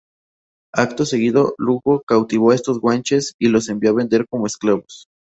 [0.73, 5.05] Acto seguido, Lugo cautivó a estos guanches y los envió a vender como esclavos.